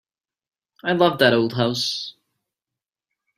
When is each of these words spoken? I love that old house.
I 0.83 0.93
love 0.93 1.19
that 1.19 1.31
old 1.33 1.53
house. 1.53 2.15